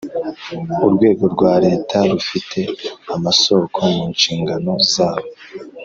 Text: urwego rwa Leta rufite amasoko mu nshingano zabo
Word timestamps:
urwego 0.85 1.23
rwa 1.33 1.53
Leta 1.65 1.97
rufite 2.11 2.59
amasoko 3.15 3.79
mu 3.95 4.05
nshingano 4.15 4.71
zabo 4.93 5.27